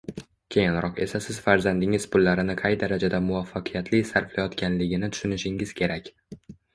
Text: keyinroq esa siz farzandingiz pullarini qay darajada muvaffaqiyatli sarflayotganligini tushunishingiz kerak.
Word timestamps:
keyinroq 0.53 0.95
esa 1.03 1.19
siz 1.25 1.35
farzandingiz 1.47 2.07
pullarini 2.15 2.55
qay 2.61 2.77
darajada 2.83 3.19
muvaffaqiyatli 3.25 3.99
sarflayotganligini 4.13 5.11
tushunishingiz 5.17 5.75
kerak. 5.81 6.11